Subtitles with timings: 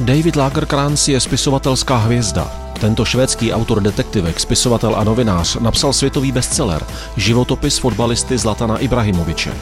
[0.00, 2.52] David Lagerkrantz je spisovatelská hvězda.
[2.80, 6.86] Tento švédský autor detektivek, spisovatel a novinář napsal světový bestseller
[7.16, 9.52] Životopis fotbalisty Zlatana Ibrahimoviče.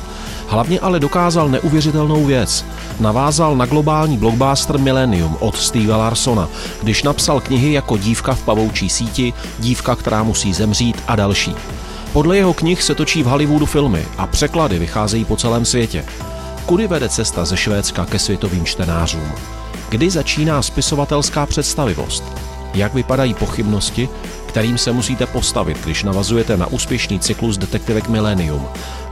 [0.49, 2.65] Hlavně ale dokázal neuvěřitelnou věc.
[3.01, 6.49] Navázal na globální blockbuster Millennium od Steva Larsona,
[6.83, 11.55] když napsal knihy jako Dívka v pavoučí síti, Dívka, která musí zemřít a další.
[12.13, 16.05] Podle jeho knih se točí v Hollywoodu filmy a překlady vycházejí po celém světě.
[16.67, 19.33] Kudy vede cesta ze Švédska ke světovým čtenářům?
[19.89, 22.25] Kdy začíná spisovatelská představivost?
[22.75, 24.09] Jak vypadají pochybnosti,
[24.47, 28.69] kterým se musíte postavit, když navazujete na úspěšný cyklus Detektivek Millennium?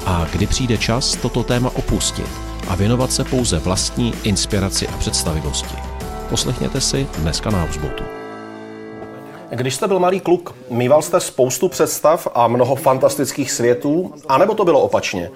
[0.07, 2.29] A kdy přijde čas toto téma opustit
[2.69, 5.75] a věnovat se pouze vlastní inspiraci a představivosti?
[6.29, 8.24] Poslechněte si dneska na Houseboatu.
[9.55, 14.65] Když jste byl malý kluk, mýval jste spoustu představ a mnoho fantastických světů, anebo to
[14.65, 15.31] bylo opačně?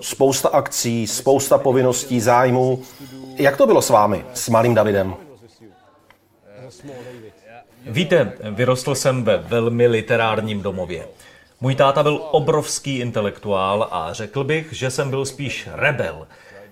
[0.00, 2.82] Spousta akcí, spousta povinností, zájmů.
[3.36, 5.14] Jak to bylo s vámi, s malým Davidem?
[7.86, 11.08] Víte, vyrostl jsem ve velmi literárním domově.
[11.60, 16.26] Můj táta byl obrovský intelektuál a řekl bych, že jsem byl spíš rebel.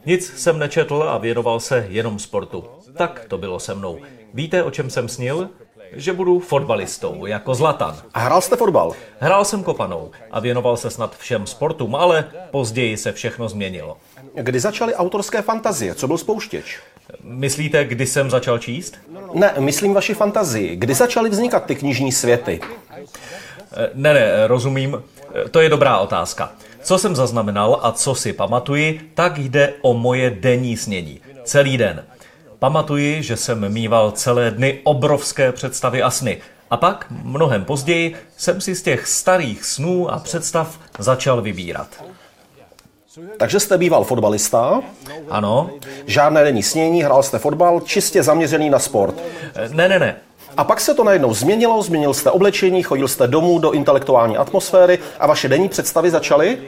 [0.07, 2.65] Nic jsem nečetl a věnoval se jenom sportu.
[2.97, 3.99] Tak to bylo se mnou.
[4.35, 5.49] Víte, o čem jsem snil?
[5.95, 7.97] Že budu fotbalistou, jako Zlatan.
[8.15, 8.93] A hrál jste fotbal?
[9.19, 13.97] Hrál jsem kopanou a věnoval se snad všem sportům, ale později se všechno změnilo.
[14.35, 15.95] Kdy začaly autorské fantazie?
[15.95, 16.79] Co byl spouštěč?
[17.23, 18.99] Myslíte, kdy jsem začal číst?
[19.35, 20.77] Ne, myslím vaši fantazii.
[20.77, 22.61] Kdy začaly vznikat ty knižní světy?
[23.95, 25.03] Ne, ne, rozumím.
[25.51, 26.53] To je dobrá otázka.
[26.83, 31.21] Co jsem zaznamenal a co si pamatuji, tak jde o moje denní snění.
[31.45, 32.05] Celý den.
[32.63, 36.39] Pamatuji, že jsem mýval celé dny obrovské představy a sny.
[36.71, 41.89] A pak, mnohem později, jsem si z těch starých snů a představ začal vybírat.
[43.37, 44.81] Takže jste býval fotbalista?
[45.29, 45.71] Ano.
[46.07, 49.15] Žádné denní snění, hrál jste fotbal, čistě zaměřený na sport.
[49.71, 50.17] Ne, ne, ne.
[50.57, 54.99] A pak se to najednou změnilo, změnil jste oblečení, chodil jste domů do intelektuální atmosféry
[55.19, 56.59] a vaše denní představy začaly?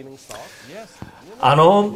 [1.41, 1.95] Ano,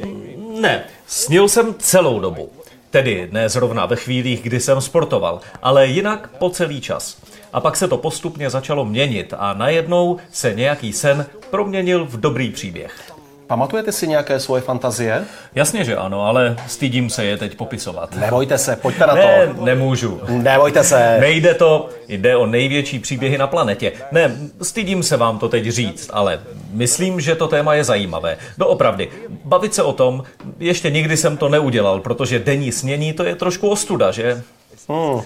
[0.60, 0.84] ne.
[1.06, 2.50] Snil jsem celou dobu.
[2.90, 7.16] Tedy ne zrovna ve chvílích, kdy jsem sportoval, ale jinak po celý čas.
[7.52, 12.50] A pak se to postupně začalo měnit a najednou se nějaký sen proměnil v dobrý
[12.50, 13.17] příběh.
[13.48, 15.24] Pamatujete si nějaké svoje fantazie?
[15.54, 18.16] Jasně, že ano, ale stydím se je teď popisovat.
[18.16, 19.64] Nebojte se, pojďte na Ne, to.
[19.64, 20.20] nemůžu.
[20.28, 21.16] Nebojte se.
[21.20, 23.92] Nejde to, jde o největší příběhy na planetě.
[24.12, 26.40] Ne, stydím se vám to teď říct, ale
[26.72, 28.36] myslím, že to téma je zajímavé.
[28.58, 29.08] Doopravdy,
[29.44, 30.22] bavit se o tom,
[30.58, 34.42] ještě nikdy jsem to neudělal, protože denní snění to je trošku ostuda, že?
[34.88, 35.20] Hmm.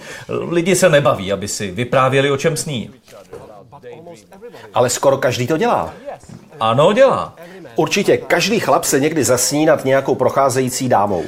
[0.49, 2.89] Lidi se nebaví, aby si vyprávěli, o čem sní.
[4.73, 5.93] Ale skoro každý to dělá.
[6.59, 7.35] Ano, dělá.
[7.75, 11.23] Určitě každý chlap se někdy zasní nad nějakou procházející dámou.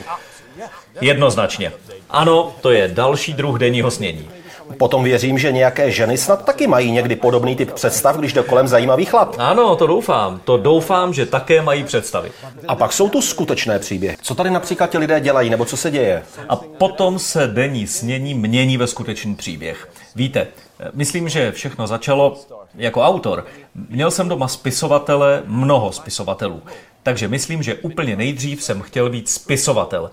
[1.01, 1.71] Jednoznačně.
[2.09, 4.29] Ano, to je další druh denního snění.
[4.77, 8.67] Potom věřím, že nějaké ženy snad taky mají někdy podobný typ představ, když jde kolem
[8.67, 9.35] zajímavý chlap.
[9.37, 10.39] Ano, to doufám.
[10.43, 12.31] To doufám, že také mají představy.
[12.67, 14.17] A pak jsou tu skutečné příběhy.
[14.21, 16.23] Co tady například ti lidé dělají, nebo co se děje?
[16.49, 19.89] A potom se denní snění mění ve skutečný příběh.
[20.15, 20.47] Víte,
[20.93, 22.37] myslím, že všechno začalo
[22.75, 23.45] jako autor.
[23.89, 26.61] Měl jsem doma spisovatele, mnoho spisovatelů.
[27.03, 30.11] Takže myslím, že úplně nejdřív jsem chtěl být spisovatel.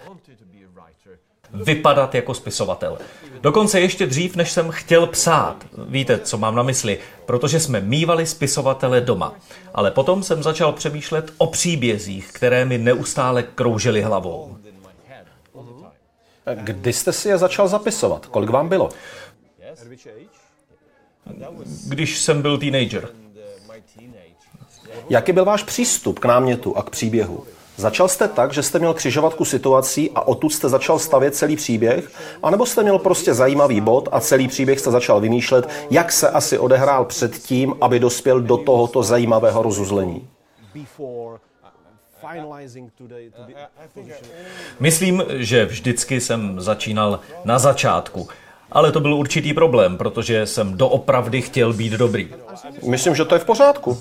[1.53, 2.99] Vypadat jako spisovatel.
[3.41, 5.57] Dokonce ještě dřív, než jsem chtěl psát.
[5.89, 9.35] Víte, co mám na mysli, protože jsme mývali spisovatele doma.
[9.75, 14.57] Ale potom jsem začal přemýšlet o příbězích, které mi neustále kroužily hlavou.
[16.55, 18.27] Kdy jste si je začal zapisovat?
[18.27, 18.89] Kolik vám bylo?
[21.89, 23.09] Když jsem byl teenager.
[25.09, 27.45] Jaký byl váš přístup k námětu a k příběhu?
[27.77, 32.13] Začal jste tak, že jste měl křižovatku situací a odtud jste začal stavět celý příběh?
[32.43, 36.31] A nebo jste měl prostě zajímavý bod a celý příběh jste začal vymýšlet, jak se
[36.31, 40.29] asi odehrál předtím, aby dospěl do tohoto zajímavého rozuzlení?
[44.81, 48.29] Myslím, že vždycky jsem začínal na začátku.
[48.73, 52.29] Ale to byl určitý problém, protože jsem doopravdy chtěl být dobrý.
[52.89, 53.99] Myslím, že to je v pořádku.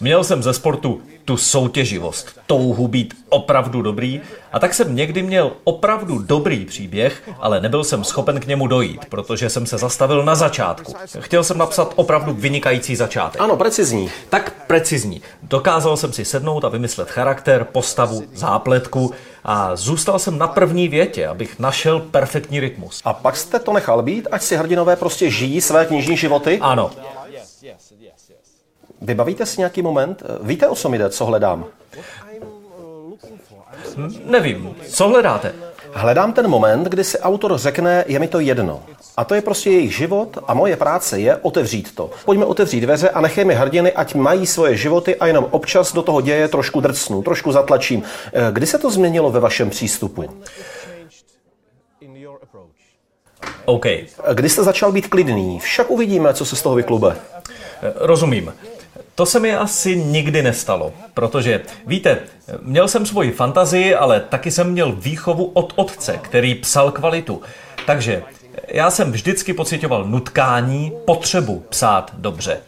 [0.00, 4.20] Měl jsem ze sportu tu soutěživost, touhu být opravdu dobrý
[4.52, 9.04] a tak jsem někdy měl opravdu dobrý příběh, ale nebyl jsem schopen k němu dojít,
[9.04, 10.94] protože jsem se zastavil na začátku.
[11.18, 13.40] Chtěl jsem napsat opravdu vynikající začátek.
[13.40, 14.10] Ano, precizní.
[14.28, 15.22] Tak precizní.
[15.42, 19.12] Dokázal jsem si sednout a vymyslet charakter, postavu, zápletku
[19.48, 23.02] a zůstal jsem na první větě, abych našel perfektní rytmus.
[23.04, 26.58] A pak jste to nechal být, ať si hrdinové prostě žijí své knižní životy?
[26.60, 26.90] Ano.
[29.00, 30.22] Vybavíte si nějaký moment?
[30.42, 31.64] Víte, o co mi jde, co hledám?
[34.24, 35.54] Nevím, co hledáte?
[35.98, 38.82] Hledám ten moment, kdy si autor řekne, je mi to jedno.
[39.16, 42.10] A to je prostě jejich život a moje práce je otevřít to.
[42.24, 46.20] Pojďme otevřít dveře a nechejme hrdiny, ať mají svoje životy a jenom občas do toho
[46.20, 48.02] děje trošku drcnu, trošku zatlačím.
[48.32, 50.24] Eh, kdy se to změnilo ve vašem přístupu?
[53.64, 53.86] OK.
[53.86, 55.60] Eh, Kdy jste začal být klidný?
[55.60, 57.16] Však uvidíme, co se z toho vyklube.
[57.96, 58.52] Rozumím.
[59.16, 62.18] To se mi asi nikdy nestalo, protože víte,
[62.62, 67.42] měl jsem svoji fantazii, ale taky jsem měl výchovu od otce, který psal kvalitu.
[67.86, 68.22] Takže
[68.68, 72.60] já jsem vždycky pocitoval nutkání, potřebu psát dobře.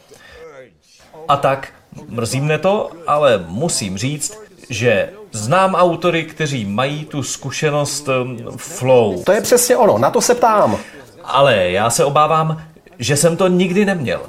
[1.29, 1.69] A tak,
[2.09, 4.39] mrzí mne to, ale musím říct,
[4.71, 9.23] že znám autory, kteří mají tu zkušenost um, flow.
[9.23, 10.79] To je přesně ono, na to se ptám.
[11.25, 12.62] Ale já se obávám,
[12.99, 14.21] že jsem to nikdy neměl.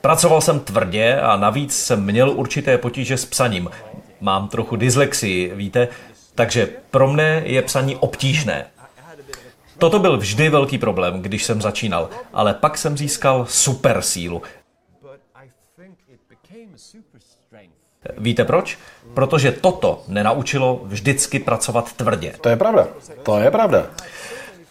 [0.00, 3.70] Pracoval jsem tvrdě a navíc jsem měl určité potíže s psaním.
[4.20, 5.88] Mám trochu dyslexii, víte,
[6.34, 8.66] takže pro mne je psaní obtížné.
[9.78, 14.42] Toto byl vždy velký problém, když jsem začínal, ale pak jsem získal super sílu.
[18.18, 18.78] Víte proč?
[19.14, 22.34] Protože toto nenaučilo vždycky pracovat tvrdě.
[22.40, 22.88] To je pravda.
[23.22, 23.86] To je pravda.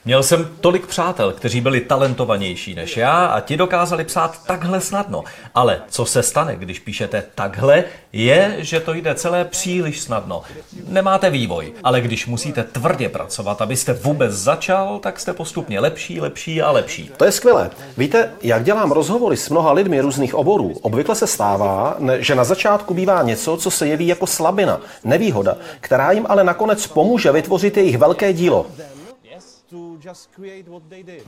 [0.08, 5.24] Měl jsem tolik přátel, kteří byli talentovanější než já a ti dokázali psát takhle snadno.
[5.56, 7.84] Ale co se stane, když píšete takhle,
[8.14, 10.42] je, že to jde celé příliš snadno.
[10.88, 16.62] Nemáte vývoj, ale když musíte tvrdě pracovat, abyste vůbec začal, tak jste postupně lepší, lepší
[16.62, 17.12] a lepší.
[17.18, 17.70] To je skvělé.
[17.98, 22.94] Víte, jak dělám rozhovory s mnoha lidmi různých oborů, obvykle se stává, že na začátku
[22.94, 27.98] bývá něco, co se jeví jako slabina, nevýhoda, která jim ale nakonec pomůže vytvořit jejich
[27.98, 28.66] velké dílo.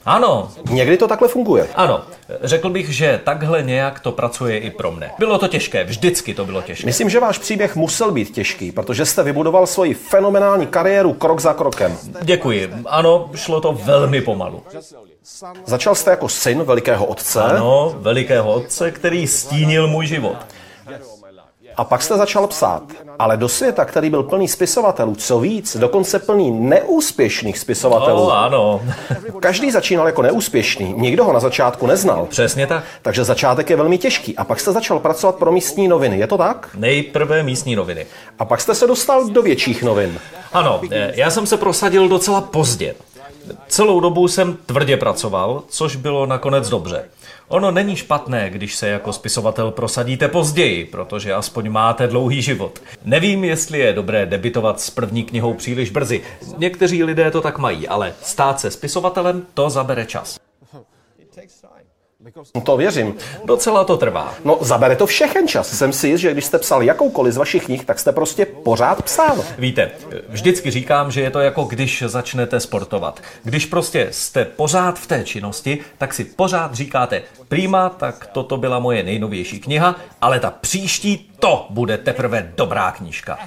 [0.05, 1.67] Ano, Někdy to takhle funguje.
[1.75, 2.01] ano,
[2.41, 5.11] řekl bych, že takhle nějak to pracuje i pro mne.
[5.19, 6.85] Bylo to těžké, vždycky to bylo těžké.
[6.85, 11.53] Myslím, že váš příběh musel být těžký, protože jste vybudoval svoji fenomenální kariéru krok za
[11.53, 11.97] krokem.
[12.21, 12.73] Děkuji.
[12.85, 14.63] Ano, šlo to velmi pomalu.
[15.65, 20.37] Začal jste jako syn velikého otce Ano, velikého otce, který stínil můj život.
[21.79, 22.83] A pak jste začal psát.
[23.19, 28.21] Ale do světa, který byl plný spisovatelů, co víc, dokonce plný neúspěšných spisovatelů.
[28.21, 28.81] O, ano,
[29.39, 32.25] Každý začínal jako neúspěšný, nikdo ho na začátku neznal.
[32.29, 32.83] přesně tak.
[33.01, 34.35] Takže začátek je velmi těžký.
[34.37, 36.69] A pak jste začal pracovat pro místní noviny, je to tak?
[36.77, 38.05] Nejprve místní noviny.
[38.39, 40.19] A pak jste se dostal do větších novin.
[40.53, 42.95] Ano, eh, já jsem se prosadil docela pozdě.
[43.67, 47.05] Celou dobu jsem tvrdě pracoval, což bylo nakonec dobře.
[47.49, 52.81] Ono není špatné, když se jako spisovatel prosadíte později, protože aspoň máte dlouhý život.
[53.05, 56.21] Nevím, jestli je dobré debitovat s první knihou příliš brzy.
[56.57, 60.39] Někteří lidé to tak mají, ale stát se spisovatelem to zabere čas.
[62.55, 63.15] No to věřím.
[63.45, 64.33] Docela to trvá.
[64.45, 65.77] No, zabere to všechen čas.
[65.77, 69.01] Jsem si jist, že když jste psal jakoukoliv z vašich knih, tak jste prostě pořád
[69.01, 69.45] psal.
[69.57, 69.91] Víte,
[70.29, 73.21] vždycky říkám, že je to jako když začnete sportovat.
[73.43, 78.79] Když prostě jste pořád v té činnosti, tak si pořád říkáte, prima, tak toto byla
[78.79, 83.39] moje nejnovější kniha, ale ta příští, to bude teprve dobrá knížka.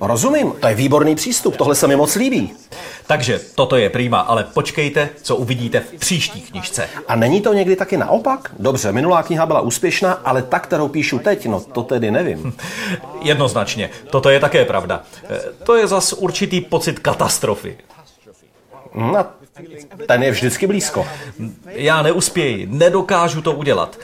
[0.00, 2.52] Rozumím, to je výborný přístup, tohle se mi moc líbí.
[3.06, 6.88] Takže toto je prima, ale počkejte, co uvidíte v příští knižce.
[7.08, 8.50] A není to někdy taky naopak?
[8.58, 12.54] Dobře, minulá kniha byla úspěšná, ale ta, kterou píšu teď, no to tedy nevím.
[13.22, 15.02] Jednoznačně, toto je také pravda.
[15.30, 17.76] E, To je zas určitý pocit katastrofy.
[18.94, 19.34] Hm, a
[20.06, 21.06] ten je vždycky blízko.
[21.66, 23.98] Já neuspěji, nedokážu to udělat.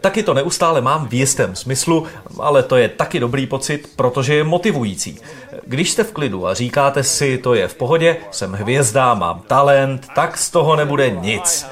[0.00, 2.06] Taky to neustále mám v jistém smyslu,
[2.40, 5.18] ale to je taky dobrý pocit, protože je motivující.
[5.66, 10.08] Když jste v klidu a říkáte si, to je v pohodě, jsem hvězda, mám talent,
[10.14, 11.66] tak z toho nebude nic.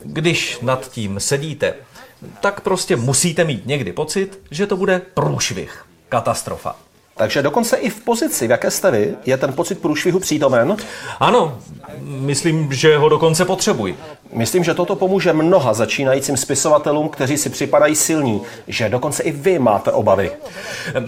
[0.00, 1.74] Když nad tím sedíte,
[2.40, 6.76] tak prostě musíte mít někdy pocit, že to bude průšvih, katastrofa.
[7.16, 10.76] Takže dokonce i v pozici, v jaké jste vy, je ten pocit průšvihu přítomen.
[11.20, 11.58] Ano,
[12.00, 13.98] myslím, že ho dokonce potřebuji.
[14.32, 19.58] Myslím, že toto pomůže mnoha začínajícím spisovatelům, kteří si připadají silní, že dokonce i vy
[19.58, 20.30] máte obavy.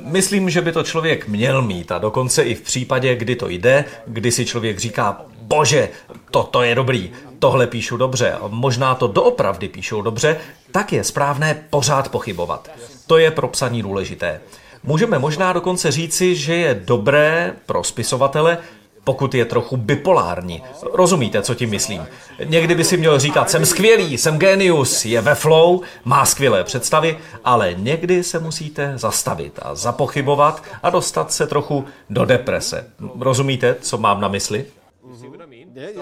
[0.04, 3.84] Myslím, že by to člověk měl mít a dokonce i v případě, kdy to jde,
[4.06, 5.88] kdy si člověk říká, bože,
[6.30, 10.36] toto je dobrý, tohle píšu dobře možná to doopravdy píšou dobře,
[10.70, 12.70] tak je správné pořád pochybovat.
[13.06, 14.40] To je pro psaní důležité.
[14.86, 18.58] Můžeme možná dokonce říci, že je dobré pro spisovatele,
[19.04, 20.62] pokud je trochu bipolární.
[20.92, 22.06] Rozumíte, co tím myslím?
[22.44, 27.18] Někdy by si měl říkat, jsem skvělý, jsem genius, je ve flow, má skvělé představy,
[27.44, 32.84] ale někdy se musíte zastavit a zapochybovat a dostat se trochu do deprese.
[33.20, 34.64] Rozumíte, co mám na mysli?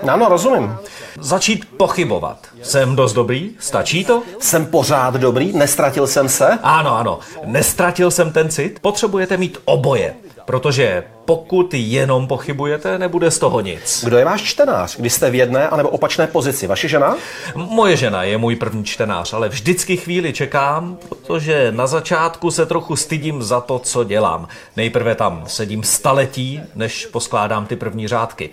[0.08, 0.76] Ano, rozumím.
[1.20, 2.38] Začít pochybovat.
[2.62, 3.50] Jsem dost dobrý?
[3.58, 4.22] Stačí to?
[4.40, 6.58] Jsem pořád dobrý, nestratil jsem se.
[6.62, 7.18] Ano, ano.
[7.44, 8.78] Nestratil jsem ten cit?
[8.80, 10.14] Potřebujete mít oboje.
[10.44, 14.04] Protože pokud jenom pochybujete, nebude z toho nic.
[14.04, 16.66] Kdo je váš čtenář, když jste v jedné anebo opačné pozici?
[16.66, 17.16] Vaše žena?
[17.54, 22.96] Moje žena je můj první čtenář, ale vždycky chvíli čekám, protože na začátku se trochu
[22.96, 24.48] stydím za to, co dělám.
[24.76, 28.50] Nejprve tam sedím staletí, než poskládám ty první řádky.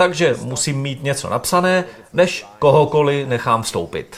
[0.00, 4.16] Takže musím mít něco napsané, než kohokoliv nechám vstoupit.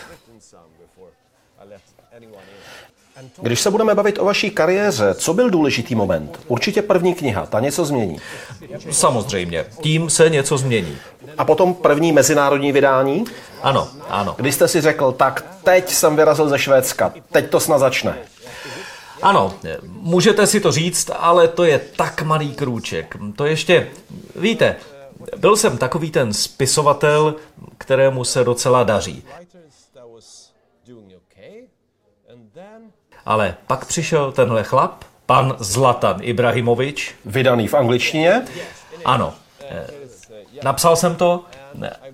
[3.41, 6.41] Když se budeme bavit o vaší kariéře, co byl důležitý moment?
[6.47, 8.19] Určitě první kniha, ta něco změní.
[8.91, 10.99] Samozřejmě, tím se něco změní.
[11.39, 13.25] A potom první mezinárodní vydání?
[13.63, 14.35] Ano, ano.
[14.39, 18.19] Kdy jste si řekl, tak teď jsem vyrazil ze Švédska, teď to snad začne.
[19.23, 19.55] Ano,
[19.87, 23.17] můžete si to říct, ale to je tak malý krůček.
[23.37, 23.89] To ještě,
[24.37, 24.77] víte,
[25.37, 27.35] byl jsem takový ten spisovatel,
[27.79, 29.25] kterému se docela daří.
[33.27, 37.15] Ale pak přišel tenhle chlap, pan Zlatan Ibrahimovič.
[37.25, 38.47] Vydaný v angličtině?
[39.05, 39.35] Ano.
[40.63, 41.45] Napsal jsem to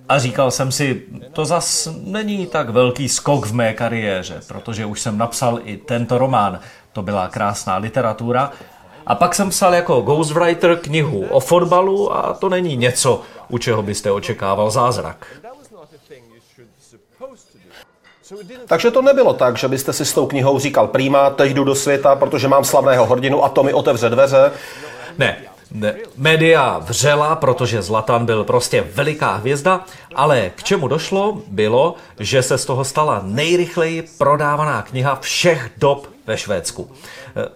[0.09, 5.01] a říkal jsem si, to zas není tak velký skok v mé kariéře, protože už
[5.01, 6.59] jsem napsal i tento román.
[6.93, 8.51] To byla krásná literatura.
[9.09, 13.81] A pak jsem psal jako ghostwriter knihu o fotbalu a to není něco, u čeho
[13.81, 15.27] byste očekával zázrak.
[18.67, 21.75] Takže to nebylo tak, že byste si s tou knihou říkal, prima, teď jdu do
[21.75, 24.51] světa, protože mám slavného hrdinu a to mi otevře dveře.
[25.17, 25.37] Ne,
[25.71, 25.95] ne.
[26.17, 29.85] Média vřela, protože Zlatan byl prostě veliká hvězda,
[30.15, 36.09] ale k čemu došlo, bylo, že se z toho stala nejrychleji prodávaná kniha všech dob
[36.27, 36.91] ve Švédsku.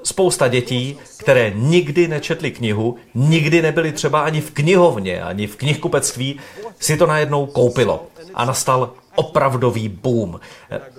[0.04, 6.40] Spousta dětí, které nikdy nečetly knihu, nikdy nebyly třeba ani v knihovně, ani v knihkupectví,
[6.80, 8.08] si to najednou koupilo.
[8.34, 10.40] A nastal opravdový boom.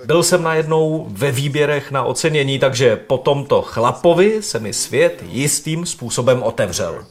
[0.04, 5.86] Byl jsem najednou ve výběrech na ocenění, takže po tomto chlapovi se mi svět jistým
[5.86, 7.04] způsobem otevřel.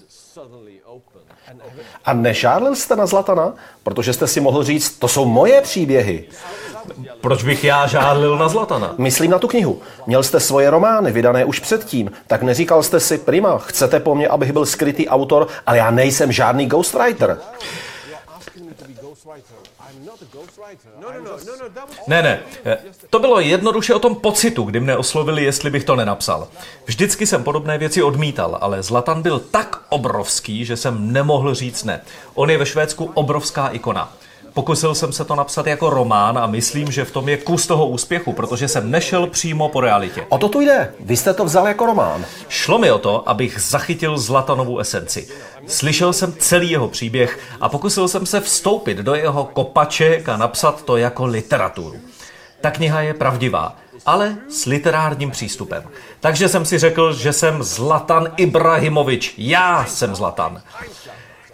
[2.06, 3.54] A nežádlil jste na Zlatana?
[3.84, 6.26] Protože jste si mohl říct, to jsou moje příběhy.
[7.22, 8.96] Proč bych já žádlil na Zlatana?
[8.98, 9.82] Myslím na tu knihu.
[10.08, 12.12] Měl jste svoje romány, vydané už předtím.
[12.28, 16.32] Tak neříkal jste si, prima, chcete po mně, abych byl skrytý autor, ale já nejsem
[16.32, 17.38] žádný ghostwriter.
[22.08, 22.40] Ne, ne.
[23.10, 26.48] To bylo jednoduše o tom pocitu, kdy mne oslovili, jestli bych to nenapsal.
[26.86, 32.02] Vždycky jsem podobné věci odmítal, ale Zlatan byl tak obrovský, že jsem nemohl říct ne.
[32.34, 34.14] On je ve Švédsku obrovská ikona.
[34.54, 37.88] Pokusil jsem se to napsat jako román a myslím, že v tom je kus toho
[37.88, 40.26] úspěchu, protože jsem nešel přímo po realitě.
[40.30, 40.94] O to tu jde.
[41.00, 42.26] Vy jste to vzal jako román.
[42.50, 45.28] Šlo mi o to, abych zachytil Zlatanovu esenci.
[45.68, 50.86] Slyšel jsem celý jeho příběh a pokusil jsem se vstoupit do jeho kopaček a napsat
[50.86, 51.96] to jako literaturu.
[52.62, 55.84] Ta kniha je pravdivá, ale s literárním přístupem.
[56.20, 59.34] Takže jsem si řekl, že jsem Zlatan Ibrahimovič.
[59.38, 60.62] Já jsem Zlatan.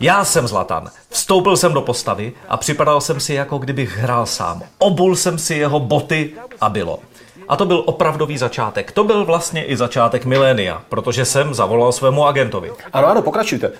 [0.01, 0.89] Já jsem Zlatan.
[1.10, 4.63] Vstoupil jsem do postavy a připadal jsem si, jako kdybych hrál sám.
[4.77, 7.00] Obul jsem si jeho boty a bylo.
[7.48, 8.91] A to byl opravdový začátek.
[8.91, 12.72] To byl vlastně i začátek milénia, protože jsem zavolal svému agentovi.
[12.94, 13.72] Ano, ano, pokračujte.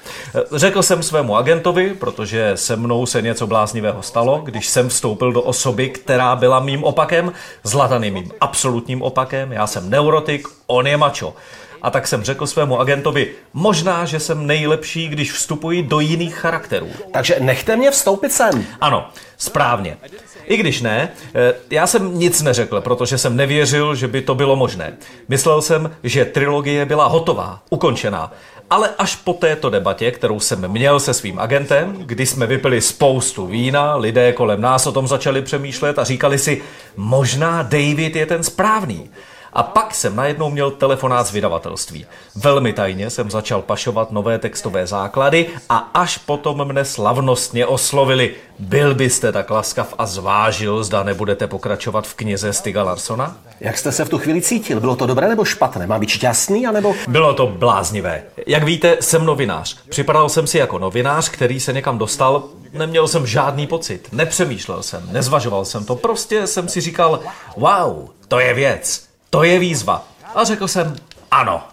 [0.55, 5.41] Řekl jsem svému agentovi, protože se mnou se něco bláznivého stalo, když jsem vstoupil do
[5.41, 7.33] osoby, která byla mým opakem.
[7.63, 11.33] Zlatan je mým absolutním opakem, já jsem neurotik, on je mačo.
[11.81, 16.89] A tak jsem řekl svému agentovi, možná, že jsem nejlepší, když vstupuji do jiných charakterů.
[17.12, 18.65] Takže nechte mě vstoupit sem.
[18.81, 19.98] Ano, správně.
[20.45, 24.55] I když ne, eh, já jsem nic neřekl, protože jsem nevěřil, že by to bylo
[24.55, 24.93] možné.
[25.27, 28.31] Myslel jsem, že trilogie byla hotová, ukončená.
[28.69, 33.45] Ale až po této debatě, kterou jsem měl se svým agentem, kdy jsme vypili spoustu
[33.45, 36.62] vína, lidé kolem nás o tom začali přemýšlet a říkali si,
[36.98, 39.09] možná David je ten správný.
[39.53, 42.06] A pak jsem najednou měl telefonát z vydavatelství.
[42.36, 48.36] Velmi tajně jsem začal pašovat nové textové základy a až potom mne slavnostně oslovili.
[48.60, 53.38] Byl byste tak laskav a zvážil, zda nebudete pokračovat v knize Stiga Larsona?
[53.60, 54.79] Jak jste se v tu chvíli cítil?
[54.79, 55.88] Bylo to dobré nebo špatné?
[55.88, 56.96] Má být šťastný, anebo...
[57.08, 58.24] Bylo to bláznivé.
[58.48, 59.77] Jak víte, jsem novinář.
[59.89, 62.44] Připadal jsem si jako novinář, který se někam dostal.
[62.74, 64.08] Neměl jsem žádný pocit.
[64.12, 65.96] Nepřemýšlel jsem, nezvažoval jsem to.
[65.96, 67.20] Prostě jsem si říkal,
[67.58, 69.08] wow, to je věc.
[69.29, 70.07] To je výzva.
[70.36, 70.95] A řekl jsem
[71.31, 71.63] ano.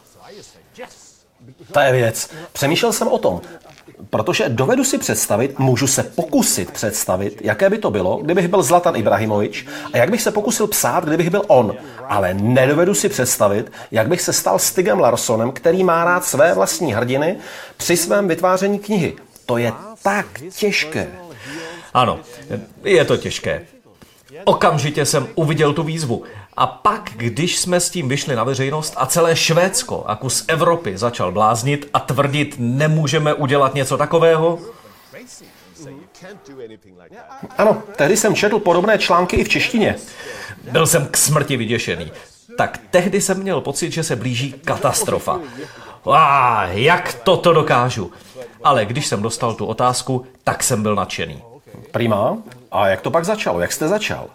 [1.73, 2.31] To je věc.
[2.53, 3.41] Přemýšlel jsem o tom,
[4.11, 8.97] protože dovedu si představit, můžu se pokusit představit, jaké by to bylo, kdybych byl Zlatan
[8.97, 11.75] Ibrahimovič a jak bych se pokusil psát, kdybych byl on.
[12.09, 16.95] Ale nedovedu si představit, jak bych se stal Stigem Larsonem, který má rád své vlastní
[16.95, 17.37] hrdiny
[17.77, 19.17] při svém vytváření knihy.
[19.47, 19.73] To je
[20.03, 21.09] tak těžké.
[21.95, 22.21] Ano,
[22.85, 23.67] je to těžké.
[24.45, 26.25] Okamžitě jsem uviděl tu výzvu.
[26.57, 30.99] A pak, když jsme s tím vyšli na veřejnost a celé Švédsko a kus Evropy
[30.99, 34.59] začal bláznit a tvrdit, nemůžeme udělat něco takového,
[37.59, 39.97] Ano, tehdy jsem četl podobné články i v češtině.
[40.73, 42.13] byl jsem k smrti vyděšený.
[42.59, 45.41] Tak tehdy jsem měl pocit, že se blíží katastrofa.
[46.13, 48.13] Ah, jak toto dokážu?
[48.65, 51.43] Ale když jsem dostal tu otázku, tak jsem byl nadšený.
[51.91, 52.39] Prima.
[52.73, 53.61] A jak to pak začalo?
[53.61, 54.27] Jak jste začal?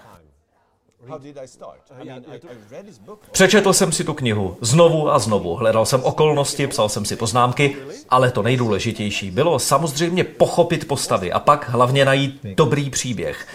[3.31, 7.77] Přečetl jsem si tu knihu znovu a znovu, hledal jsem okolnosti, psal jsem si poznámky,
[8.10, 13.48] ale to nejdůležitější bylo samozřejmě pochopit postavy a pak hlavně najít dobrý příběh.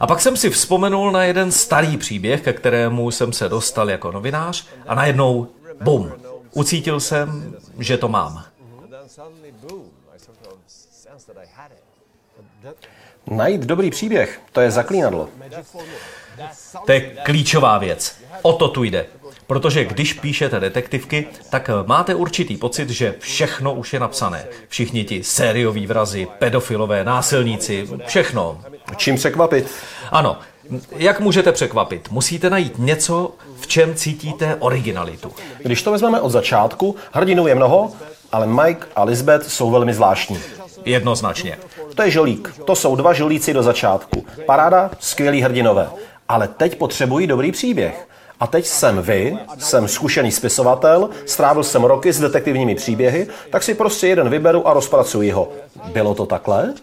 [0.00, 4.12] A pak jsem si vzpomenul na jeden starý příběh, ke kterému jsem se dostal jako
[4.12, 5.46] novinář a najednou,
[5.80, 6.12] bum,
[6.54, 8.44] ucítil jsem, že to mám.
[13.26, 15.28] Najít dobrý příběh, to je zaklínadlo.
[16.86, 18.16] To je klíčová věc.
[18.42, 19.06] O to tu jde.
[19.46, 24.44] Protože když píšete detektivky, tak máte určitý pocit, že všechno už je napsané.
[24.68, 28.60] Všichni ti sérioví vrazy, pedofilové, násilníci, všechno.
[28.96, 29.70] Čím překvapit?
[30.10, 30.38] Ano,
[30.96, 32.10] jak můžete překvapit?
[32.10, 35.32] Musíte najít něco, v čem cítíte originalitu.
[35.58, 37.92] Když to vezmeme od začátku, hrdinů je mnoho,
[38.32, 40.38] ale Mike a Lisbeth jsou velmi zvláštní.
[40.84, 41.58] Jednoznačně.
[41.94, 42.54] To je žolík.
[42.64, 44.26] To jsou dva žolíci do začátku.
[44.46, 45.88] Paráda, skvělí hrdinové.
[46.30, 48.08] Ale teď potřebují dobrý příběh.
[48.40, 53.74] A teď jsem vy, jsem zkušený spisovatel, strávil jsem roky s detektivními příběhy, tak si
[53.74, 55.52] prostě jeden vyberu a rozpracuji ho.
[55.92, 56.74] Bylo to takhle?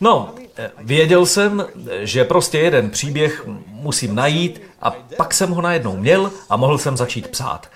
[0.00, 1.66] No, eh, věděl jsem,
[2.00, 6.96] že prostě jeden příběh musím najít a pak jsem ho najednou měl a mohl jsem
[6.96, 7.66] začít psát.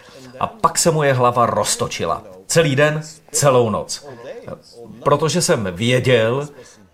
[0.41, 2.23] A pak se moje hlava roztočila.
[2.47, 4.07] Celý den, celou noc.
[5.03, 6.49] Protože jsem věděl,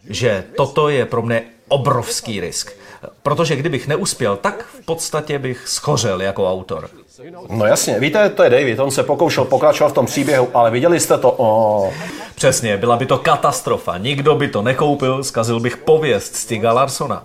[0.09, 2.73] že toto je pro mě obrovský risk.
[3.23, 6.90] Protože kdybych neuspěl, tak v podstatě bych schořel jako autor.
[7.49, 11.00] No jasně, víte, to je David, on se pokoušel pokračovat v tom příběhu, ale viděli
[11.00, 11.30] jste to?
[11.30, 11.92] Oh.
[12.35, 13.99] Přesně, byla by to katastrofa.
[13.99, 17.25] Nikdo by to nekoupil, zkazil bych pověst Stiga Larsona.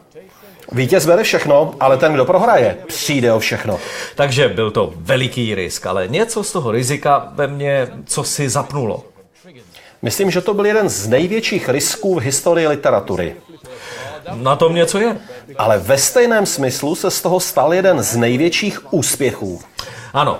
[0.72, 3.80] Vítěz bere všechno, ale ten, kdo prohraje, přijde o všechno.
[4.16, 9.04] Takže byl to veliký risk, ale něco z toho rizika ve mně co si zapnulo.
[10.02, 13.36] Myslím, že to byl jeden z největších risků v historii literatury.
[14.34, 15.18] Na tom něco je.
[15.58, 19.62] Ale ve stejném smyslu se z toho stal jeden z největších úspěchů.
[20.14, 20.40] Ano,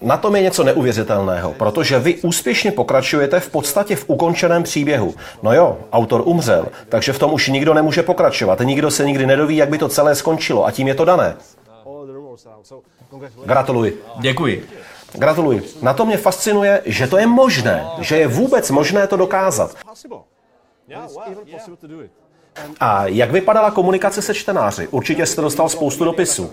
[0.00, 5.14] Na tom je něco neuvěřitelného, protože vy úspěšně pokračujete v podstatě v ukončeném příběhu.
[5.42, 8.60] No jo, autor umřel, takže v tom už nikdo nemůže pokračovat.
[8.60, 11.36] Nikdo se nikdy nedoví, jak by to celé skončilo a tím je to dané.
[13.44, 14.02] Gratuluji.
[14.20, 14.68] děkuji.
[15.12, 15.62] Gratuluji.
[15.82, 19.76] Na to mě fascinuje, že to je možné, že je vůbec možné to dokázat.
[22.80, 24.88] A jak vypadala komunikace se čtenáři?
[24.88, 26.52] Určitě jste dostal spoustu dopisů.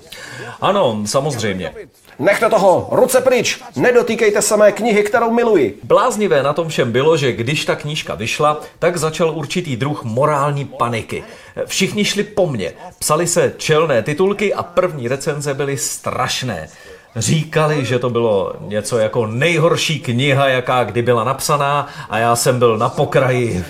[0.62, 1.74] Ano, samozřejmě.
[2.20, 5.80] Nechte toho, ruce pryč, nedotýkejte se mé knihy, kterou miluji.
[5.84, 10.66] Bláznivé na tom všem bylo, že když ta knížka vyšla, tak začal určitý druh morální
[10.66, 11.24] paniky.
[11.66, 16.70] Všichni šli po mně, psali se čelné titulky a první recenze byly strašné.
[17.18, 22.60] Říkali, že to bylo něco jako nejhorší kniha, jaká kdy byla napsaná a já jsem
[22.60, 23.66] byl na pokraji.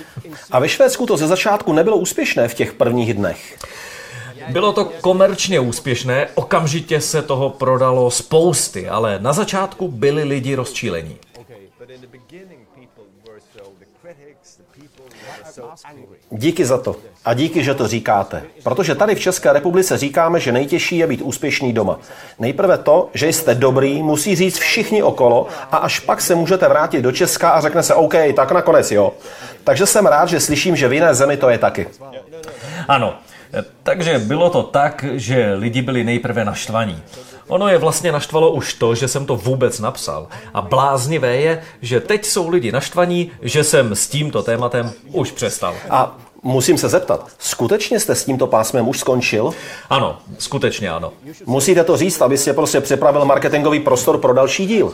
[0.52, 3.58] A ve Švédsku to ze začátku nebylo úspěšné v těch prvních dnech.
[4.50, 11.16] Bylo to komerčně úspěšné, okamžitě se toho prodalo spousty, ale na začátku byli lidi rozčílení.
[16.32, 16.96] Díky za to.
[17.26, 18.44] A díky, že to říkáte.
[18.64, 22.00] Protože tady v České republice říkáme, že nejtěžší je být úspěšný doma.
[22.40, 27.02] Nejprve to, že jste dobrý, musí říct všichni okolo a až pak se můžete vrátit
[27.02, 29.14] do Česka a řekne se OK, tak nakonec jo.
[29.64, 31.88] Takže jsem rád, že slyším, že v jiné zemi to je taky.
[32.88, 33.14] Ano,
[33.84, 37.04] takže bylo to tak, že lidi byli nejprve naštvaní.
[37.48, 40.28] Ono je vlastně naštvalo už to, že jsem to vůbec napsal.
[40.54, 45.76] A bláznivé je, že teď jsou lidi naštvaní, že jsem s tímto tématem už přestal.
[45.90, 49.52] A musím se zeptat, skutečně jste s tímto pásmem už skončil?
[49.90, 51.14] Ano, skutečně ano.
[51.46, 54.94] Musíte to říct, aby si prostě připravil marketingový prostor pro další díl.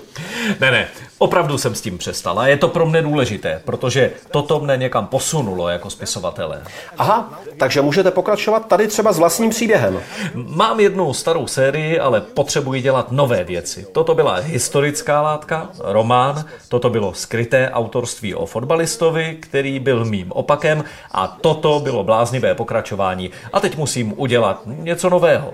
[0.60, 0.88] Ne, ne,
[1.24, 5.08] opravdu jsem s tím přestal a je to pro mě důležité, protože toto mne někam
[5.08, 6.62] posunulo jako spisovatele.
[6.98, 10.00] Aha, takže můžete pokračovat tady třeba s vlastním příběhem.
[10.34, 13.88] Mám jednu starou sérii, ale potřebuji dělat nové věci.
[13.92, 20.84] Toto byla historická látka, román, toto bylo skryté autorství o fotbalistovi, který byl mým opakem
[21.12, 23.32] a toto bylo bláznivé pokračování.
[23.54, 25.54] A teď musím udělat něco nového.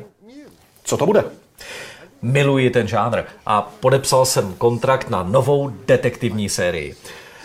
[0.84, 1.24] Co to bude?
[2.22, 6.96] Miluji ten žánr a podepsal jsem kontrakt na novou detektivní sérii.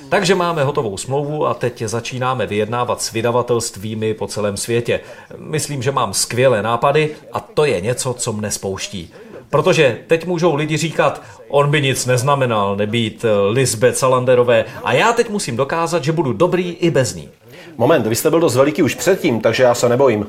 [0.08, 5.00] Takže máme hotovou smlouvu a teď začínáme vyjednávat s vydavatelstvími po celém světě.
[5.38, 9.10] Myslím, že mám skvělé nápady a to je něco, co mne spouští.
[9.50, 15.12] Protože teď můžou lidi říkat, on by nic neznamenal nebýt eh, Lisbeth Salanderové a já
[15.12, 17.28] teď musím dokázat, že budu dobrý i bez ní.
[17.76, 20.26] Moment, vy jste byl dost veliký už předtím, takže já se nebojím.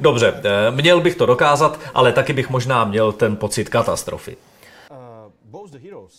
[0.00, 4.36] Dobře, eh, měl bych to dokázat, ale taky bych možná měl ten pocit katastrofy.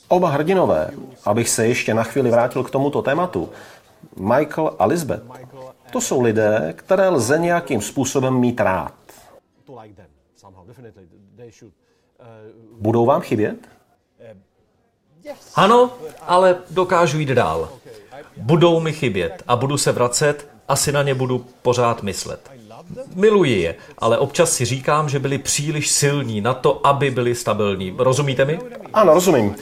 [0.08, 0.92] Oba hrdinové,
[1.26, 3.50] abych se ještě na chvíli vrátil k tomuto tématu,
[4.16, 5.24] Michael a Lisbeth,
[5.92, 8.94] to jsou lidé, které lze nějakým způsobem mít rád.
[12.80, 13.58] Budou vám chybět?
[15.56, 17.70] Ano, ale dokážu jít dál.
[18.38, 22.52] Budou mi chybět a budu se vracet, asi na ně budu pořád myslet.
[23.16, 27.96] Miluji je, ale občas si říkám, že byli příliš silní na to, aby byli stabilní.
[27.98, 28.60] Rozumíte mi?
[28.94, 29.56] Ano, rozumím.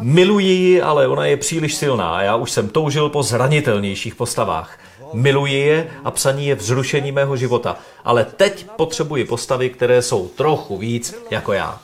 [0.00, 4.78] Miluji ji, ale ona je příliš silná a já už jsem toužil po zranitelnějších postavách.
[5.12, 10.78] Miluji je a psaní je vzrušení mého života, ale teď potřebuji postavy, které jsou trochu
[10.78, 11.80] víc jako já.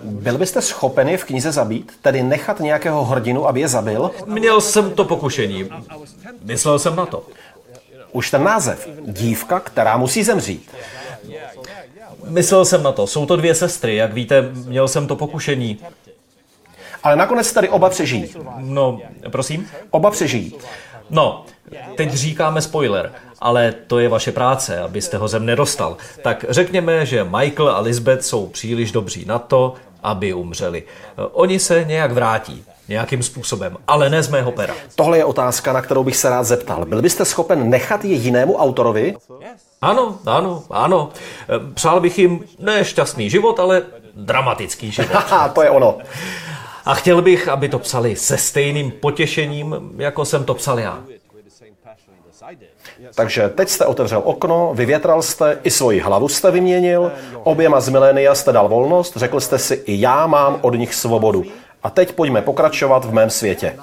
[0.00, 1.92] Byl byste schopen je v knize zabít?
[2.02, 4.10] Tedy nechat nějakého hrdinu, aby je zabil?
[4.26, 5.70] Měl jsem to pokušení.
[6.42, 7.26] Myslel jsem na to.
[8.12, 8.88] Už ten název.
[9.06, 10.70] Dívka, která musí zemřít.
[12.24, 13.06] Myslel jsem na to.
[13.06, 15.78] Jsou to dvě sestry, jak víte, měl jsem to pokušení.
[17.02, 18.34] Ale nakonec tady oba přežijí.
[18.56, 19.68] No, prosím?
[19.90, 20.54] Oba přežijí.
[21.10, 21.44] No,
[21.96, 25.96] teď říkáme spoiler, ale to je vaše práce, abyste ho zem nedostal.
[26.22, 30.82] Tak řekněme, že Michael a Lisbeth jsou příliš dobří na to, aby umřeli.
[31.32, 34.74] Oni se nějak vrátí, nějakým způsobem, ale ne z mého pera.
[34.94, 36.84] Tohle je otázka, na kterou bych se rád zeptal.
[36.84, 39.16] Byl byste schopen nechat je jinému autorovi?
[39.82, 41.08] Ano, ano, ano.
[41.74, 43.82] Přál bych jim ne šťastný život, ale
[44.14, 45.10] dramatický život.
[45.14, 45.98] Haha, to je ono.
[46.84, 51.02] A chtěl bych, aby to psali se stejným potěšením, jako jsem to psal já.
[53.14, 58.34] Takže teď jste otevřel okno, vyvětral jste, i svoji hlavu jste vyměnil, oběma z milénia
[58.34, 61.44] jste dal volnost, řekl jste si, i já mám od nich svobodu.
[61.82, 63.76] A teď pojďme pokračovat v mém světě.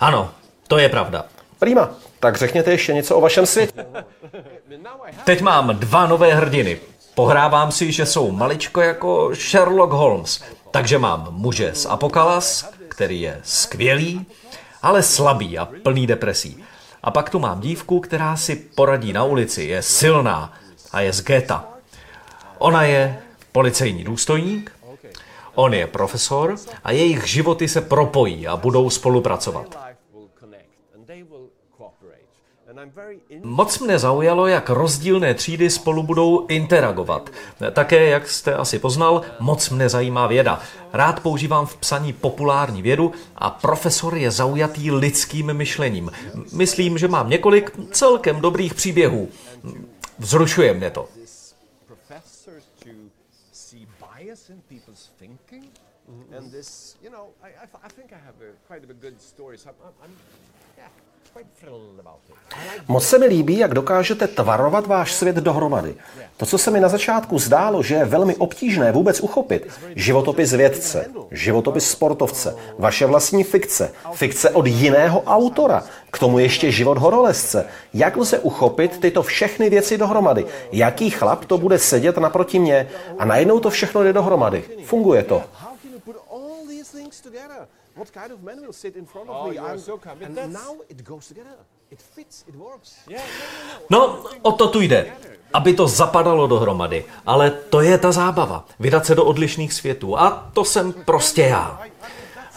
[0.00, 0.30] Ano,
[0.68, 1.24] to je pravda.
[1.58, 3.86] Prima, tak řekněte ještě něco o vašem světě.
[5.24, 6.80] Teď mám dva nové hrdiny.
[7.14, 10.42] Pohrávám si, že jsou maličko jako Sherlock Holmes.
[10.70, 14.26] Takže mám muže z Apokalas, který je skvělý,
[14.82, 16.64] ale slabý a plný depresí.
[17.06, 20.52] A pak tu mám dívku, která si poradí na ulici, je silná
[20.92, 21.64] a je z geta.
[22.58, 23.18] Ona je
[23.52, 24.72] policejní důstojník,
[25.54, 29.85] on je profesor a jejich životy se propojí a budou spolupracovat.
[33.42, 37.30] Moc mne zaujalo, jak rozdílné třídy spolu budou interagovat.
[37.72, 40.60] Také, jak jste asi poznal, moc mne zajímá věda.
[40.92, 46.10] Rád používám v psaní populární vědu a profesor je zaujatý lidským myšlením.
[46.52, 49.28] Myslím, že mám několik celkem dobrých příběhů.
[50.18, 51.08] Vzrušuje mě to.
[56.38, 59.58] And this, you know, I, I, I think I have a, quite a good story.
[59.58, 60.45] So I'm, I'm, yeah.
[62.88, 65.94] Moc se mi líbí, jak dokážete tvarovat váš svět dohromady.
[66.36, 71.06] To, co se mi na začátku zdálo, že je velmi obtížné vůbec uchopit, životopis vědce,
[71.30, 77.66] životopis sportovce, vaše vlastní fikce, fikce od jiného autora, k tomu ještě život horolezce.
[77.94, 80.46] Jak lze uchopit tyto všechny věci dohromady?
[80.72, 82.88] Jaký chlap to bude sedět naproti mě?
[83.18, 84.64] A najednou to všechno jde dohromady.
[84.84, 85.42] Funguje to
[87.96, 89.58] what kind of man will sit in front of oh, me?
[89.58, 91.56] I'm, so and now it goes together.
[91.90, 92.96] It fits, it works.
[93.90, 95.12] No, o to tu jde.
[95.52, 97.04] Aby to zapadalo dohromady.
[97.26, 98.64] Ale to je ta zábava.
[98.80, 100.18] Vydat se do odlišných světů.
[100.18, 101.80] A to jsem prostě já.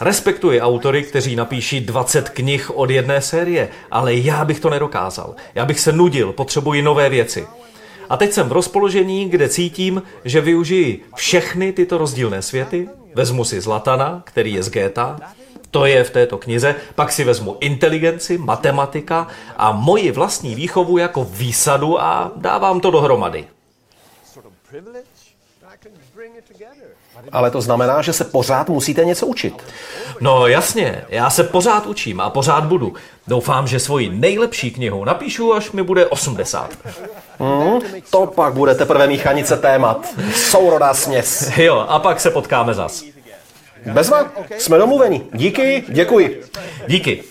[0.00, 5.34] Respektuji autory, kteří napíší 20 knih od jedné série, ale já bych to nedokázal.
[5.54, 7.46] Já bych se nudil, potřebuji nové věci.
[8.08, 13.60] A teď jsem v rozpoložení, kde cítím, že využiji všechny tyto rozdílné světy, vezmu si
[13.60, 15.20] Zlatana, který je z Geta,
[15.70, 21.24] to je v této knize, pak si vezmu inteligenci, matematika a moji vlastní výchovu jako
[21.24, 23.46] výsadu a dávám to dohromady.
[27.32, 29.54] Ale to znamená, že se pořád musíte něco učit.
[30.20, 32.94] No jasně, já se pořád učím a pořád budu.
[33.26, 36.70] Doufám, že svoji nejlepší knihu napíšu, až mi bude 80.
[37.38, 40.06] Hmm, to pak bude teprve míchanice témat.
[40.34, 41.58] Sourodá směs.
[41.58, 43.04] Jo, a pak se potkáme zas.
[43.86, 45.22] Bezva, jsme domluveni.
[45.32, 46.42] Díky, děkuji.
[46.86, 47.24] Díky.